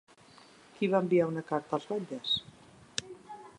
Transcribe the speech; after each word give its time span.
Qui 0.77 0.89
va 0.93 1.01
enviar 1.05 1.27
una 1.33 1.45
carta 1.51 1.79
als 1.79 1.87
batlles? 1.93 2.35